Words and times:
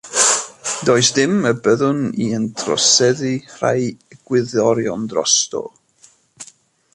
Does 0.85 1.09
dim 1.17 1.35
y 1.49 1.51
byddwn 1.67 1.99
i'n 2.27 2.47
troseddu 2.61 3.35
rhai 3.59 3.77
egwyddorion 4.17 5.05
drosto. 5.13 5.63